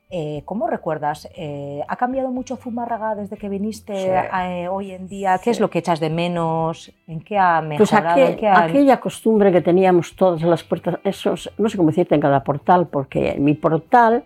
Eh, 0.09 0.43
¿Cómo 0.45 0.69
recuerdas? 0.69 1.29
Eh, 1.35 1.83
¿Ha 1.89 1.97
cambiado 1.97 2.31
mucho 2.31 2.55
Zumárraga 2.57 3.17
desde 3.17 3.37
que 3.37 3.49
viniste 3.49 3.93
Sí. 3.97 4.09
eh, 4.09 4.69
hoy 4.69 4.93
en 4.93 5.09
día? 5.09 5.39
¿Qué 5.43 5.51
es 5.51 5.57
Sí. 5.57 5.61
lo 5.63 5.69
que 5.69 5.81
echas 5.81 5.99
de 5.99 6.11
menos? 6.11 6.93
¿En 7.09 7.21
qué 7.21 7.37
ha 7.37 7.59
Pues 7.77 7.91
mejorado? 7.93 8.15
aquel- 8.23 8.31
¿En 8.35 8.37
qué 8.37 8.47
ha- 8.47 8.63
aquella 8.65 9.01
costumbre 9.01 9.51
que 9.51 9.63
teníamos 9.63 10.15
todas 10.15 10.43
las 10.43 10.63
puertas, 10.63 11.01
eso, 11.03 11.33
es- 11.33 11.51
no 11.59 11.69
sé 11.69 11.77
cómo 11.77 11.89
decirte 11.89 12.15
en 12.15 12.21
cada 12.21 12.45
portal, 12.45 12.87
porque 12.87 13.31
en 13.33 13.45
mi 13.45 13.55
portal 13.55 14.25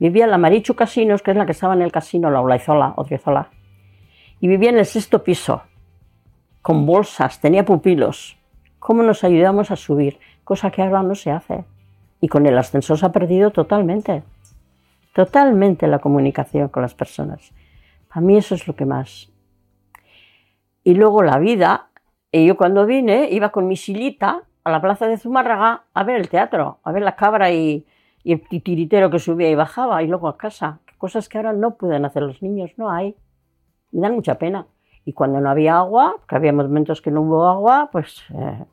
vivía 0.00 0.26
la 0.26 0.38
Marichu 0.38 0.74
Casinos, 0.74 1.22
que 1.22 1.30
es 1.30 1.36
la 1.36 1.46
que 1.46 1.52
estaba 1.52 1.74
en 1.74 1.82
el 1.82 1.92
casino, 1.92 2.28
la 2.28 2.40
Olaizola, 2.40 2.94
Odriozola, 2.96 3.48
y 4.40 4.48
vivía 4.48 4.70
en 4.70 4.78
el 4.78 4.86
sexto 4.86 5.22
piso, 5.22 5.62
con 6.62 6.84
bolsas, 6.84 7.40
tenía 7.40 7.64
pupilos. 7.64 8.36
¿Cómo 8.80 9.04
nos 9.04 9.22
ayudamos 9.22 9.70
a 9.70 9.76
subir? 9.76 10.18
Cosa 10.42 10.72
que 10.72 10.82
ahora 10.82 11.04
no 11.04 11.14
se 11.14 11.30
hace. 11.30 11.64
Y 12.22 12.28
con 12.28 12.46
el 12.46 12.56
ascensor 12.56 12.96
se 12.96 13.04
ha 13.04 13.12
perdido 13.12 13.50
totalmente. 13.50 14.22
Totalmente 15.12 15.88
la 15.88 15.98
comunicación 15.98 16.68
con 16.68 16.82
las 16.82 16.94
personas. 16.94 17.52
Para 18.08 18.20
mí 18.20 18.36
eso 18.36 18.54
es 18.54 18.66
lo 18.68 18.76
que 18.76 18.86
más. 18.86 19.30
Y 20.84 20.94
luego 20.94 21.24
la 21.24 21.38
vida. 21.38 21.88
Y 22.30 22.46
yo 22.46 22.56
cuando 22.56 22.86
vine 22.86 23.28
iba 23.30 23.50
con 23.50 23.66
mi 23.66 23.76
sillita 23.76 24.44
a 24.62 24.70
la 24.70 24.80
plaza 24.80 25.08
de 25.08 25.18
Zumárraga 25.18 25.82
a 25.92 26.04
ver 26.04 26.20
el 26.20 26.28
teatro, 26.28 26.78
a 26.84 26.92
ver 26.92 27.02
la 27.02 27.16
cabra 27.16 27.50
y, 27.50 27.84
y 28.22 28.32
el 28.32 28.48
titiritero 28.48 29.10
que 29.10 29.18
subía 29.18 29.50
y 29.50 29.56
bajaba, 29.56 30.00
y 30.04 30.06
luego 30.06 30.28
a 30.28 30.38
casa. 30.38 30.78
cosas 30.98 31.28
que 31.28 31.38
ahora 31.38 31.52
no 31.52 31.74
pueden 31.74 32.04
hacer 32.04 32.22
los 32.22 32.40
niños, 32.40 32.70
no 32.76 32.88
hay. 32.88 33.16
Me 33.90 34.00
dan 34.00 34.14
mucha 34.14 34.38
pena. 34.38 34.68
Y 35.04 35.12
cuando 35.12 35.40
no 35.40 35.50
había 35.50 35.78
agua, 35.78 36.14
que 36.28 36.36
había 36.36 36.52
momentos 36.52 37.02
que 37.02 37.10
no 37.10 37.22
hubo 37.22 37.48
agua, 37.48 37.88
pues 37.90 38.22
eh, 38.32 38.64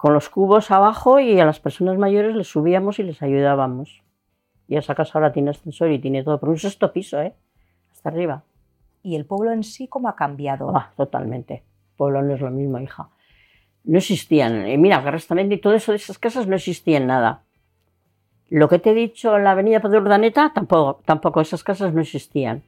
con 0.00 0.14
los 0.14 0.30
cubos 0.30 0.70
abajo 0.70 1.20
y 1.20 1.38
a 1.40 1.44
las 1.44 1.60
personas 1.60 1.98
mayores 1.98 2.34
les 2.34 2.48
subíamos 2.48 2.98
y 2.98 3.02
les 3.02 3.20
ayudábamos. 3.20 4.02
Y 4.66 4.76
esa 4.78 4.94
casa 4.94 5.18
ahora 5.18 5.30
tiene 5.30 5.50
ascensor 5.50 5.90
y 5.90 5.98
tiene 5.98 6.24
todo, 6.24 6.40
por 6.40 6.48
un 6.48 6.56
sexto 6.56 6.90
piso, 6.90 7.20
¿eh? 7.20 7.34
Hasta 7.92 8.08
arriba. 8.08 8.42
¿Y 9.02 9.16
el 9.16 9.26
pueblo 9.26 9.52
en 9.52 9.62
sí 9.62 9.88
cómo 9.88 10.08
ha 10.08 10.16
cambiado? 10.16 10.74
Ah, 10.74 10.90
totalmente. 10.96 11.54
El 11.56 11.96
pueblo 11.98 12.22
no 12.22 12.32
es 12.32 12.40
lo 12.40 12.50
mismo, 12.50 12.78
hija. 12.78 13.10
No 13.84 13.98
existían. 13.98 14.66
Y 14.68 14.78
mira, 14.78 15.04
también 15.28 15.52
y 15.52 15.58
todo 15.58 15.74
eso 15.74 15.92
de 15.92 15.96
esas 15.96 16.18
casas 16.18 16.46
no 16.46 16.56
existían 16.56 17.06
nada. 17.06 17.42
Lo 18.48 18.70
que 18.70 18.78
te 18.78 18.92
he 18.92 18.94
dicho 18.94 19.36
en 19.36 19.44
la 19.44 19.50
avenida 19.50 19.80
de 19.80 19.98
Urdaneta, 19.98 20.52
tampoco, 20.54 21.02
tampoco 21.04 21.42
esas 21.42 21.62
casas 21.62 21.92
no 21.92 22.00
existían. 22.00 22.62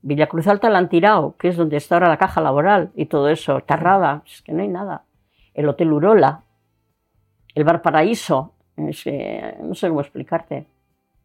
Villa 0.00 0.28
Cruz 0.28 0.46
Alta 0.46 0.70
la 0.70 0.78
han 0.78 0.88
tirado, 0.88 1.34
que 1.36 1.48
es 1.48 1.58
donde 1.58 1.76
está 1.76 1.96
ahora 1.96 2.08
la 2.08 2.16
caja 2.16 2.40
laboral 2.40 2.90
y 2.94 3.04
todo 3.04 3.28
eso, 3.28 3.60
Tarrada, 3.60 4.22
es 4.24 4.40
que 4.40 4.52
no 4.52 4.62
hay 4.62 4.68
nada. 4.68 5.04
El 5.54 5.68
Hotel 5.68 5.92
Urola, 5.92 6.42
el 7.54 7.64
Bar 7.64 7.82
Paraíso, 7.82 8.52
no 8.76 8.92
sé 8.92 9.88
cómo 9.88 10.00
explicarte. 10.00 10.66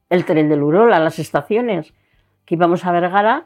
El 0.10 0.26
tren 0.26 0.50
del 0.50 0.64
Urola, 0.64 1.00
las 1.00 1.20
estaciones, 1.20 1.94
que 2.46 2.56
íbamos 2.56 2.86
a 2.86 2.92
Vergara, 2.92 3.46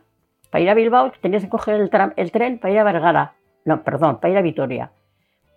para 0.49 0.61
ir 0.61 0.69
a 0.69 0.75
Bilbao 0.75 1.11
tenías 1.19 1.43
que 1.43 1.49
coger 1.49 1.75
el, 1.75 1.89
el 2.15 2.31
tren 2.31 2.59
para 2.59 2.73
ir 2.73 2.79
a 2.79 2.83
Vergara. 2.83 3.33
No, 3.65 3.83
perdón, 3.83 4.19
para 4.19 4.31
ir 4.31 4.37
a 4.37 4.41
Vitoria. 4.41 4.91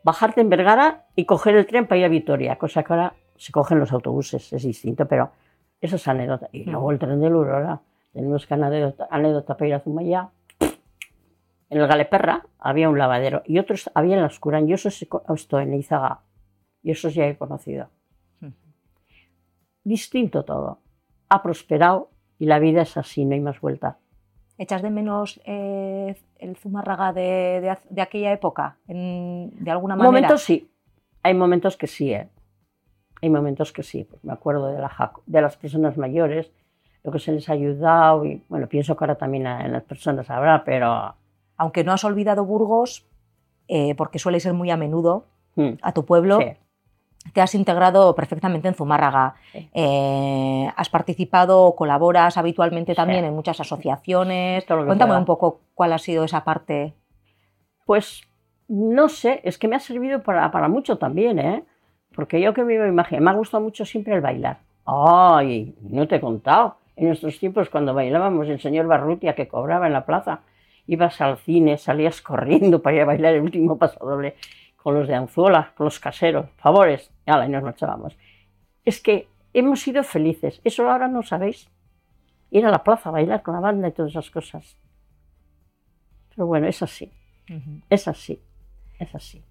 Bajarte 0.02 0.40
en 0.40 0.48
Vergara 0.48 1.04
y 1.14 1.26
coger 1.26 1.56
el 1.56 1.66
tren 1.66 1.86
para 1.86 1.98
ir 1.98 2.06
a 2.06 2.08
Vitoria, 2.08 2.56
cosa 2.56 2.82
que 2.82 2.92
ahora 2.92 3.14
se 3.36 3.52
cogen 3.52 3.78
los 3.78 3.92
autobuses, 3.92 4.52
es 4.52 4.62
distinto, 4.62 5.06
pero 5.06 5.32
eso 5.80 5.96
es 5.96 6.08
anécdota. 6.08 6.48
Y 6.52 6.64
luego 6.64 6.90
el 6.92 6.98
tren 6.98 7.20
del 7.20 7.34
Urola 7.34 7.80
tenemos 8.12 8.46
que 8.46 8.54
anécdota, 8.54 9.08
anécdota 9.10 9.56
para 9.56 9.68
ir 9.68 9.74
a 9.74 9.80
Zumaya. 9.80 10.30
En 11.68 11.80
el 11.80 11.86
Galeperra 11.86 12.46
había 12.58 12.88
un 12.88 12.98
lavadero 12.98 13.42
y 13.44 13.58
otros 13.58 13.90
había 13.94 14.14
en 14.14 14.20
la 14.20 14.28
oscura. 14.28 14.60
Yo 14.60 14.76
eso 14.76 14.88
estoy 14.88 15.62
en 15.64 15.74
Izaga 15.74 16.20
y 16.82 16.92
eso 16.92 17.08
ya 17.08 17.26
he 17.26 17.36
conocido. 17.36 17.88
Distinto 19.82 20.44
todo. 20.44 20.80
Ha 21.28 21.42
prosperado 21.42 22.10
y 22.38 22.46
la 22.46 22.58
vida 22.58 22.82
es 22.82 22.96
así, 22.96 23.24
no 23.24 23.34
hay 23.34 23.40
más 23.40 23.60
vuelta. 23.60 23.98
¿Echas 24.58 24.82
de 24.82 24.90
menos 24.90 25.40
eh, 25.44 26.16
el 26.38 26.56
Zumárraga 26.56 27.12
de, 27.12 27.76
de, 27.90 28.02
aquella 28.02 28.32
época? 28.32 28.78
¿De 28.86 29.70
alguna 29.70 29.96
manera? 29.96 30.12
Momentos 30.12 30.42
sí. 30.42 30.70
Hay 31.22 31.34
momentos 31.34 31.76
que 31.76 31.86
sí, 31.86 32.12
¿eh? 32.12 32.28
Hay 33.20 33.30
momentos 33.30 33.72
que 33.72 33.82
sí. 33.82 34.04
Pues 34.04 34.24
me 34.24 34.32
acuerdo 34.32 34.68
de, 34.68 34.80
la, 34.80 35.12
de 35.26 35.42
las 35.42 35.56
personas 35.56 35.96
mayores 35.96 36.52
lo 37.02 37.12
que 37.12 37.18
se 37.20 37.32
les 37.32 37.48
ha 37.48 37.52
ayudado 37.52 38.24
y 38.24 38.42
bueno, 38.48 38.66
pienso 38.66 38.96
que 38.96 39.04
ahora 39.04 39.14
también 39.14 39.46
en 39.46 39.72
las 39.72 39.84
personas 39.84 40.28
habrá, 40.30 40.64
pero... 40.64 41.14
Aunque 41.56 41.84
no 41.84 41.92
has 41.92 42.04
olvidado 42.04 42.44
Burgos, 42.44 43.06
eh, 43.68 43.94
porque 43.96 44.18
suele 44.18 44.40
ser 44.40 44.52
muy 44.52 44.70
a 44.70 44.76
menudo 44.76 45.24
hmm. 45.56 45.74
a 45.82 45.92
tu 45.92 46.04
pueblo, 46.04 46.38
te 47.32 47.40
has 47.40 47.54
integrado 47.54 48.14
perfectamente 48.14 48.68
en 48.68 48.74
Zumárraga. 48.74 49.34
Eh, 49.74 50.70
has 50.76 50.88
participado 50.88 51.74
colaboras 51.74 52.36
habitualmente 52.36 52.94
también 52.94 53.24
en 53.24 53.34
muchas 53.34 53.60
asociaciones. 53.60 54.64
Cuéntame 54.64 55.16
un 55.16 55.24
poco 55.24 55.60
cuál 55.74 55.92
ha 55.92 55.98
sido 55.98 56.24
esa 56.24 56.44
parte. 56.44 56.94
Pues 57.84 58.22
no 58.68 59.08
sé, 59.08 59.40
es 59.44 59.58
que 59.58 59.68
me 59.68 59.76
ha 59.76 59.80
servido 59.80 60.22
para, 60.22 60.50
para 60.50 60.68
mucho 60.68 60.98
también, 60.98 61.38
¿eh? 61.38 61.64
Porque 62.14 62.40
yo 62.40 62.54
que 62.54 62.64
me 62.64 62.74
imagino, 62.74 63.22
me 63.22 63.30
ha 63.30 63.34
gustado 63.34 63.62
mucho 63.62 63.84
siempre 63.84 64.14
el 64.14 64.20
bailar. 64.20 64.58
Ay, 64.84 65.74
no 65.82 66.06
te 66.08 66.16
he 66.16 66.20
contado 66.20 66.76
en 66.96 67.08
nuestros 67.08 67.38
tiempos, 67.38 67.68
cuando 67.68 67.92
bailábamos, 67.92 68.48
el 68.48 68.58
señor 68.58 68.86
Barrutia 68.86 69.34
que 69.34 69.48
cobraba 69.48 69.86
en 69.86 69.92
la 69.92 70.06
plaza, 70.06 70.40
ibas 70.86 71.20
al 71.20 71.38
cine, 71.38 71.78
salías 71.78 72.20
corriendo 72.22 72.82
para 72.82 72.96
ir 72.96 73.02
a 73.02 73.06
bailar 73.06 73.34
el 73.34 73.42
último 73.42 73.78
paso 73.78 74.04
doble 74.04 74.36
con 74.76 74.94
los 74.94 75.08
de 75.08 75.14
Anzuola, 75.14 75.72
con 75.76 75.84
los 75.84 75.98
caseros, 75.98 76.46
favores, 76.56 77.10
y 77.26 77.30
nos 77.48 77.62
marchábamos. 77.62 78.16
Es 78.84 79.00
que 79.00 79.28
hemos 79.52 79.80
sido 79.80 80.04
felices, 80.04 80.60
eso 80.64 80.88
ahora 80.88 81.08
no 81.08 81.22
sabéis. 81.22 81.68
Ir 82.50 82.64
a 82.64 82.70
la 82.70 82.84
plaza 82.84 83.08
a 83.08 83.12
bailar 83.12 83.42
con 83.42 83.54
la 83.54 83.60
banda 83.60 83.88
y 83.88 83.92
todas 83.92 84.12
esas 84.12 84.30
cosas. 84.30 84.76
Pero 86.28 86.46
bueno, 86.46 86.68
es 86.68 86.82
así, 86.82 87.10
es 87.90 88.06
así, 88.06 88.40
es 89.00 89.14
así. 89.14 89.42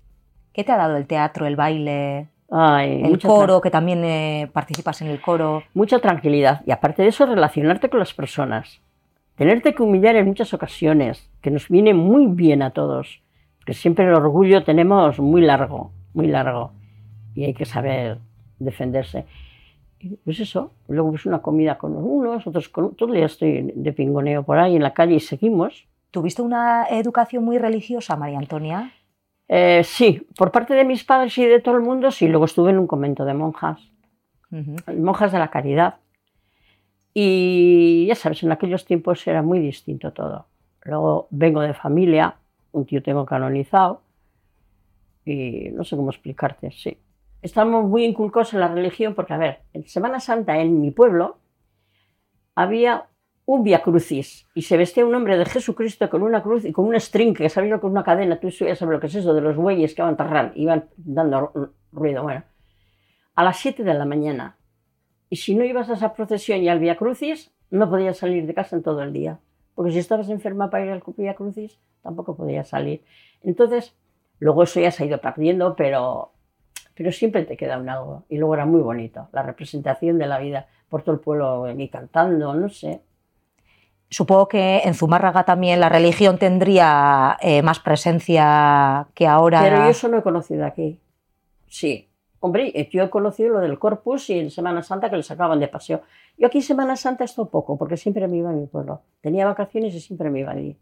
¿Qué 0.54 0.64
te 0.64 0.72
ha 0.72 0.78
dado 0.78 0.96
el 0.96 1.06
teatro, 1.06 1.46
el 1.46 1.58
baile, 1.58 2.30
el 2.50 3.20
coro, 3.20 3.60
que 3.60 3.72
también 3.72 4.04
eh, 4.04 4.50
participas 4.54 5.02
en 5.02 5.08
el 5.08 5.22
coro. 5.22 5.64
Mucha 5.74 6.00
tranquilidad. 6.00 6.62
Y 6.66 6.72
aparte 6.72 7.02
de 7.02 7.10
eso, 7.10 7.26
relacionarte 7.26 7.90
con 7.90 8.00
las 8.00 8.14
personas. 8.14 8.82
Tenerte 9.36 9.74
que 9.74 9.84
humillar 9.84 10.16
en 10.16 10.28
muchas 10.28 10.54
ocasiones, 10.54 11.30
que 11.42 11.52
nos 11.52 11.68
viene 11.68 11.94
muy 11.94 12.28
bien 12.28 12.62
a 12.62 12.72
todos. 12.72 13.22
Porque 13.60 13.74
siempre 13.74 14.06
el 14.06 14.14
orgullo 14.14 14.64
tenemos 14.64 15.20
muy 15.20 15.42
largo, 15.42 15.92
muy 16.14 16.28
largo. 16.28 16.72
Y 17.34 17.44
hay 17.44 17.54
que 17.54 17.66
saber 17.66 18.20
defenderse. 18.60 19.26
pues 20.24 20.40
eso, 20.40 20.72
luego 20.88 21.10
pues 21.10 21.26
una 21.26 21.42
comida 21.42 21.78
con 21.78 21.96
unos, 21.98 22.48
otros 22.48 22.70
con 22.70 22.86
otros. 22.86 23.12
Ya 23.14 23.26
estoy 23.26 23.74
de 23.76 23.92
pingoneo 23.92 24.44
por 24.44 24.58
ahí 24.58 24.76
en 24.76 24.84
la 24.84 24.94
calle 24.94 25.16
y 25.16 25.20
seguimos. 25.20 25.86
¿Tuviste 26.12 26.42
una 26.42 26.86
educación 26.90 27.44
muy 27.44 27.58
religiosa, 27.58 28.16
María 28.16 28.38
Antonia? 28.38 28.94
Eh, 29.50 29.82
sí, 29.84 30.26
por 30.38 30.52
parte 30.52 30.74
de 30.74 30.86
mis 30.86 31.04
padres 31.04 31.38
y 31.38 31.46
de 31.46 31.60
todo 31.60 31.76
el 31.76 31.82
mundo, 31.82 32.10
sí. 32.12 32.28
Luego 32.28 32.46
estuve 32.46 32.72
en 32.72 32.80
un 32.80 32.88
convento 32.88 33.26
de 33.26 33.34
monjas, 33.34 33.82
monjas 34.96 35.34
de 35.34 35.40
la 35.40 35.50
caridad. 35.50 35.96
Y 37.18 38.06
ya 38.08 38.16
sabes, 38.16 38.44
en 38.44 38.52
aquellos 38.52 38.84
tiempos 38.84 39.26
era 39.26 39.42
muy 39.42 39.60
distinto 39.60 40.12
todo. 40.12 40.48
Luego 40.84 41.28
vengo 41.32 41.62
de 41.62 41.74
familia, 41.74 42.36
un 42.74 42.86
tío 42.86 43.02
tengo 43.02 43.26
canonizado 43.26 44.02
y 45.24 45.70
no 45.72 45.86
sé 45.86 45.96
cómo 45.96 46.10
explicarte, 46.10 46.72
sí. 46.72 46.98
Estamos 47.42 47.86
muy 47.86 48.04
inculcados 48.04 48.54
en 48.54 48.60
la 48.60 48.68
religión 48.68 49.16
porque, 49.16 49.34
a 49.34 49.38
ver, 49.38 49.60
en 49.72 49.88
Semana 49.88 50.20
Santa 50.20 50.58
en 50.60 50.82
mi 50.82 50.92
pueblo 50.92 51.38
había 52.54 53.06
un 53.46 53.64
Via 53.64 53.82
Crucis 53.82 54.46
y 54.54 54.64
se 54.64 54.76
vestía 54.76 55.06
un 55.06 55.16
hombre 55.16 55.38
de 55.38 55.46
Jesucristo 55.46 56.10
con 56.10 56.22
una 56.22 56.44
cruz 56.44 56.66
y 56.66 56.74
con 56.74 56.84
un 56.84 57.00
string 57.00 57.34
que 57.34 57.48
sabía 57.48 57.80
con 57.80 57.92
una 57.92 58.04
cadena, 58.04 58.42
tú 58.42 58.50
ya 58.50 58.76
sabes 58.76 58.94
lo 58.94 59.00
que 59.00 59.08
es 59.08 59.16
eso, 59.16 59.34
de 59.34 59.40
los 59.40 59.56
bueyes 59.56 59.96
que 59.96 60.02
iban 60.02 60.18
tarrar, 60.18 60.52
iban 60.56 60.90
dando 60.98 61.72
ruido, 61.94 62.24
bueno, 62.24 62.44
a 63.36 63.44
las 63.46 63.58
7 63.58 63.86
de 63.86 63.94
la 63.94 64.04
mañana. 64.04 64.58
Y 65.30 65.38
si 65.38 65.56
no 65.56 65.64
ibas 65.64 65.90
a 65.90 65.94
esa 65.94 66.14
procesión 66.14 66.62
y 66.62 66.70
al 66.70 66.80
Via 66.80 66.98
Crucis, 66.98 67.52
no 67.70 67.90
podías 67.90 68.18
salir 68.18 68.46
de 68.46 68.54
casa 68.54 68.76
en 68.76 68.84
todo 68.84 69.02
el 69.02 69.12
día, 69.12 69.40
porque 69.74 69.92
si 69.92 70.00
estabas 70.00 70.30
enferma 70.30 70.70
para 70.70 70.86
ir 70.86 70.92
al 70.92 71.04
Via 71.18 71.36
Crucis, 71.36 71.80
tampoco 72.02 72.36
podías 72.36 72.70
salir. 72.70 73.04
Entonces, 73.44 73.96
luego 74.40 74.64
eso 74.64 74.80
ya 74.80 74.92
se 74.92 75.04
ha 75.04 75.08
ido 75.08 75.20
perdiendo, 75.20 75.76
pero, 75.76 76.32
pero 76.94 77.12
siempre 77.12 77.44
te 77.44 77.58
queda 77.58 77.78
un 77.78 77.90
algo. 77.90 78.24
Y 78.30 78.38
luego 78.38 78.54
era 78.54 78.66
muy 78.66 78.82
bonito, 78.82 79.30
la 79.32 79.44
representación 79.44 80.18
de 80.18 80.28
la 80.28 80.40
vida 80.40 80.68
por 80.90 81.04
todo 81.04 81.16
el 81.16 81.22
pueblo 81.22 81.70
y 81.70 81.90
cantando, 81.90 82.54
no 82.54 82.70
sé. 82.70 83.02
Supongo 84.10 84.48
que 84.48 84.82
en 84.86 84.94
Zumárraga 84.94 85.44
también 85.44 85.80
la 85.80 85.90
religión 85.90 86.38
tendría 86.38 87.38
eh, 87.42 87.64
más 87.64 87.80
presencia 87.80 89.08
que 89.16 89.28
ahora. 89.28 89.62
Pero 89.62 89.78
yo 89.78 89.90
eso 89.90 90.08
no 90.08 90.20
he 90.20 90.22
conocido 90.22 90.66
aquí. 90.66 91.00
Sí. 91.68 92.08
Hombre, 92.46 92.72
eh, 92.76 92.90
yo 92.92 93.04
he 93.04 93.10
conocido 93.10 93.50
lo 93.50 93.60
del 93.60 93.80
Corpus 93.80 94.30
y 94.30 94.40
en 94.40 94.52
Semana 94.52 94.84
Santa 94.84 95.10
que 95.10 95.18
les 95.18 95.26
sacaban 95.26 95.60
de 95.60 95.68
paseo. 95.68 96.02
Yo 96.38 96.48
aquí 96.48 96.60
en 96.60 96.64
Semana 96.64 96.96
Santa 96.96 97.24
esto 97.24 97.50
poco, 97.50 97.78
porque 97.78 97.98
siempre 97.98 98.28
me 98.28 98.38
iba 98.38 98.50
a 98.50 98.54
mi 98.54 98.68
pueblo. 98.68 99.02
Tenía 99.22 99.46
vacaciones 99.46 99.94
y 99.96 100.00
siempre 100.00 100.30
me 100.30 100.42
iba 100.42 100.52
allí. 100.52 100.78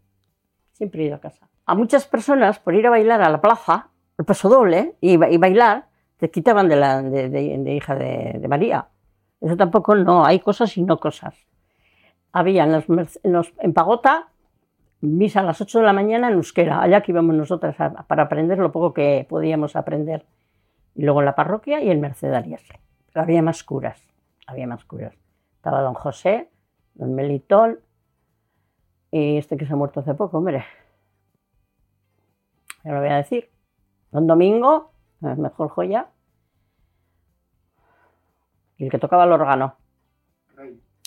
Siempre 0.72 1.02
he 1.02 1.06
ido 1.06 1.16
a 1.16 1.20
casa. 1.20 1.48
A 1.66 1.74
muchas 1.74 2.06
personas, 2.06 2.58
por 2.58 2.74
ir 2.74 2.86
a 2.86 2.90
bailar 2.90 3.22
a 3.22 3.30
la 3.30 3.40
plaza, 3.40 3.88
el 4.18 4.24
paso 4.24 4.48
doble, 4.48 4.94
y, 5.00 5.16
bailar, 5.16 5.86
te 6.18 6.30
quitaban 6.30 6.68
de, 6.68 6.76
la, 6.76 7.02
de, 7.02 7.74
hija 7.74 7.94
de, 7.94 8.38
de 8.38 8.48
María. 8.48 8.88
Eso 9.40 9.56
tampoco 9.56 9.94
no, 9.94 10.24
hay 10.24 10.40
cosas 10.40 10.76
y 10.76 10.82
no 10.82 10.98
cosas 10.98 11.34
había 12.34 12.64
en, 12.64 13.72
Pagota 13.72 14.28
misa 15.00 15.40
a 15.40 15.42
las 15.44 15.60
8 15.60 15.78
de 15.78 15.84
la 15.84 15.92
mañana 15.92 16.28
en 16.28 16.34
euskera, 16.34 16.82
allá 16.82 17.00
que 17.00 17.12
íbamos 17.12 17.34
nosotras 17.34 17.76
para 18.08 18.24
aprender 18.24 18.58
lo 18.58 18.72
poco 18.72 18.92
que 18.92 19.26
podíamos 19.28 19.76
aprender. 19.76 20.24
Y 20.94 21.02
luego 21.02 21.20
en 21.20 21.26
la 21.26 21.34
parroquia 21.34 21.82
y 21.82 21.90
en 21.90 22.00
Mercedarias. 22.00 22.62
Pero 23.12 23.22
había 23.22 23.42
más 23.42 23.64
curas, 23.64 24.00
había 24.46 24.66
más 24.66 24.84
curas. 24.84 25.14
Estaba 25.56 25.80
don 25.80 25.94
José, 25.94 26.50
don 26.94 27.14
Melitón 27.14 27.80
y 29.10 29.38
este 29.38 29.56
que 29.56 29.66
se 29.66 29.72
ha 29.72 29.76
muerto 29.76 30.00
hace 30.00 30.14
poco, 30.14 30.38
hombre. 30.38 30.64
Ya 32.84 32.92
lo 32.92 33.00
voy 33.00 33.08
a 33.08 33.16
decir. 33.16 33.50
Don 34.10 34.26
Domingo, 34.26 34.92
mejor 35.20 35.68
joya. 35.68 36.08
Y 38.76 38.84
el 38.84 38.90
que 38.90 38.98
tocaba 38.98 39.24
el 39.24 39.32
órgano. 39.32 39.76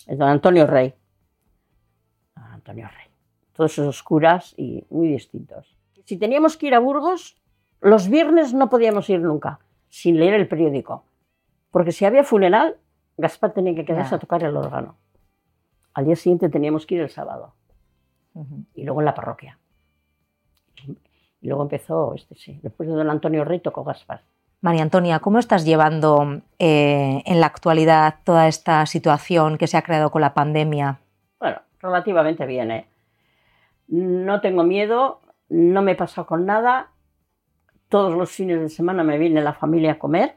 Es 0.08 0.18
don 0.18 0.30
Antonio 0.30 0.66
Rey. 0.66 0.94
Antonio 2.36 2.88
Rey. 2.88 3.08
Todos 3.54 3.74
esos 3.74 4.02
curas 4.04 4.54
y 4.58 4.86
muy 4.90 5.08
distintos. 5.10 5.78
Si 6.06 6.18
teníamos 6.18 6.58
que 6.58 6.68
ir 6.68 6.76
a 6.76 6.80
Burgos, 6.80 7.36
los 7.82 8.08
viernes 8.10 8.54
no 8.54 8.70
podíamos 8.70 9.10
ir 9.10 9.20
nunca 9.22 9.60
sin 9.90 10.20
leer 10.20 10.34
el 10.34 10.48
periódico. 10.48 11.04
Porque 11.72 11.92
si 11.92 12.06
había 12.06 12.24
funeral, 12.24 12.78
Gaspar 13.18 13.54
tenía 13.54 13.76
que 13.76 13.86
quedarse 13.86 14.16
a 14.16 14.20
tocar 14.20 14.44
el 14.44 14.56
órgano. 14.56 14.96
Al 15.94 16.06
día 16.06 16.16
siguiente 16.16 16.50
teníamos 16.50 16.86
que 16.86 16.96
ir 16.96 17.02
el 17.02 17.10
sábado. 17.10 17.54
Y 18.76 18.84
luego 18.84 19.02
en 19.02 19.06
la 19.06 19.16
parroquia. 19.16 19.58
Y 21.42 21.48
luego 21.48 21.64
empezó, 21.64 22.14
este 22.14 22.36
sí, 22.36 22.60
después 22.62 22.88
de 22.88 22.96
don 22.96 23.10
Antonio 23.10 23.44
Rey 23.44 23.60
tocó 23.60 23.84
Gaspar. 23.84 24.22
María 24.62 24.82
Antonia, 24.82 25.20
¿cómo 25.20 25.38
estás 25.38 25.66
llevando 25.66 26.42
eh, 26.58 27.22
en 27.26 27.40
la 27.40 27.46
actualidad 27.46 28.16
toda 28.24 28.48
esta 28.48 28.86
situación 28.86 29.58
que 29.58 29.68
se 29.68 29.78
ha 29.78 29.84
creado 29.84 30.10
con 30.10 30.22
la 30.22 30.34
pandemia? 30.34 31.00
Bueno, 31.40 31.62
relativamente 31.80 32.46
bien. 32.46 32.72
¿eh? 32.72 32.88
No 33.88 34.42
tengo 34.42 34.64
miedo, 34.64 35.22
no 35.50 35.82
me 35.82 35.92
he 35.92 35.96
pasado 35.96 36.26
con 36.26 36.46
nada. 36.46 36.90
Todos 37.90 38.14
los 38.14 38.32
fines 38.32 38.60
de 38.60 38.70
semana 38.70 39.04
me 39.04 39.18
viene 39.18 39.42
la 39.42 39.54
familia 39.54 39.94
a 39.94 40.00
comer. 40.00 40.36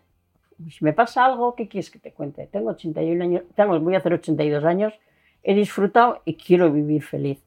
Si 0.71 0.85
me 0.85 0.93
pasa 0.93 1.25
algo, 1.25 1.55
¿qué 1.55 1.69
quieres 1.69 1.91
que 1.91 1.99
te 1.99 2.13
cuente? 2.13 2.47
Tengo 2.47 2.71
81 2.71 3.25
años, 3.25 3.43
tengo, 3.55 3.79
voy 3.81 3.95
a 3.95 3.99
hacer 3.99 4.13
82 4.13 4.65
años, 4.65 4.95
he 5.43 5.55
disfrutado 5.55 6.21
y 6.25 6.35
quiero 6.35 6.71
vivir 6.71 7.03
feliz. 7.03 7.43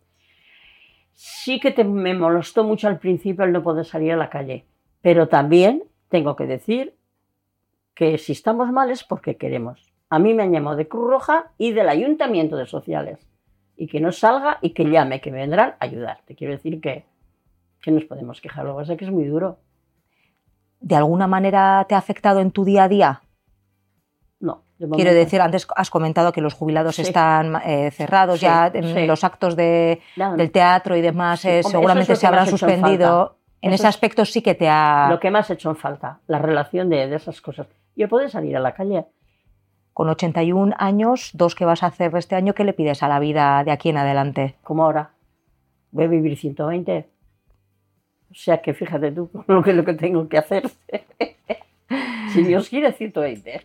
Sí 1.13 1.59
que 1.59 1.83
me 1.83 2.15
molestó 2.15 2.63
mucho 2.63 2.87
al 2.87 2.99
principio 2.99 3.45
el 3.45 3.51
no 3.51 3.61
poder 3.61 3.85
salir 3.85 4.13
a 4.13 4.17
la 4.17 4.29
calle, 4.29 4.65
pero 5.01 5.27
también 5.27 5.83
tengo 6.09 6.35
que 6.35 6.47
decir 6.47 6.95
que 7.93 8.17
si 8.17 8.31
estamos 8.31 8.71
mal 8.71 8.89
es 8.89 9.03
porque 9.03 9.37
queremos. 9.37 9.93
A 10.09 10.19
mí 10.19 10.33
me 10.33 10.43
han 10.43 10.51
llamado 10.51 10.75
de 10.77 10.87
Cruz 10.87 11.09
Roja 11.09 11.51
y 11.57 11.71
del 11.71 11.89
Ayuntamiento 11.89 12.55
de 12.55 12.65
Sociales. 12.65 13.27
Y 13.75 13.87
que 13.87 13.99
no 13.99 14.11
salga 14.11 14.59
y 14.61 14.71
que 14.71 14.85
llame, 14.85 15.21
que 15.21 15.31
me 15.31 15.39
vendrán 15.39 15.71
a 15.71 15.85
ayudar. 15.85 16.19
Te 16.25 16.35
quiero 16.35 16.53
decir 16.53 16.79
que, 16.79 17.05
que 17.81 17.91
nos 17.91 18.05
podemos 18.05 18.39
quejar. 18.39 18.65
Lo 18.65 18.73
que 18.73 18.81
pasa 18.81 18.93
es 18.93 18.99
que 18.99 19.05
es 19.05 19.11
muy 19.11 19.25
duro. 19.25 19.57
¿De 20.83 20.97
alguna 20.97 21.27
manera 21.27 21.85
te 21.87 21.95
ha 21.95 21.97
afectado 21.97 22.41
en 22.41 22.51
tu 22.51 22.65
día 22.65 22.83
a 22.83 22.87
día? 22.89 23.21
No. 24.41 24.63
Quiero 24.91 25.13
decir, 25.13 25.39
antes 25.39 25.65
has 25.77 25.89
comentado 25.89 26.33
que 26.33 26.41
los 26.41 26.53
jubilados 26.53 26.99
están 26.99 27.55
eh, 27.65 27.89
cerrados 27.91 28.41
ya, 28.41 28.69
los 28.73 29.23
actos 29.23 29.55
de, 29.55 30.01
del 30.35 30.51
teatro 30.51 30.97
y 30.97 31.01
demás 31.01 31.45
eh, 31.45 31.63
seguramente 31.63 32.17
se 32.17 32.27
habrán 32.27 32.47
suspendido. 32.47 33.37
En 33.61 33.71
ese 33.71 33.87
aspecto 33.87 34.25
sí 34.25 34.41
que 34.41 34.55
te 34.55 34.67
ha... 34.67 35.07
Lo 35.09 35.21
que 35.21 35.31
más 35.31 35.49
hecho 35.49 35.69
en 35.69 35.77
falta, 35.77 36.19
la 36.27 36.37
relación 36.37 36.89
de, 36.89 37.07
de 37.07 37.15
esas 37.15 37.39
cosas. 37.39 37.67
Yo 37.95 38.09
puedo 38.09 38.27
salir 38.27 38.57
a 38.57 38.59
la 38.59 38.73
calle. 38.73 39.05
Con 39.93 40.09
81 40.09 40.75
años, 40.77 41.29
dos 41.33 41.55
que 41.55 41.63
vas 41.63 41.81
a 41.81 41.85
hacer 41.87 42.13
este 42.17 42.35
año, 42.35 42.53
¿qué 42.53 42.65
le 42.65 42.73
pides 42.73 43.03
a 43.03 43.07
la 43.07 43.19
vida 43.19 43.63
de 43.63 43.71
aquí 43.71 43.87
en 43.87 43.97
adelante? 43.97 44.55
Como 44.63 44.83
ahora. 44.83 45.11
Voy 45.91 46.03
a 46.03 46.07
vivir 46.07 46.37
120. 46.37 47.12
O 48.33 48.35
sea 48.35 48.63
que 48.63 48.73
fíjate 48.73 49.11
tú 49.11 49.29
lo 49.47 49.61
que, 49.61 49.73
lo 49.73 49.85
que 49.85 49.93
tengo 49.93 50.27
que 50.27 50.39
hacer. 50.39 50.63
si 52.33 52.43
Dios 52.43 52.67
quiere, 52.67 52.91
120. 52.91 53.61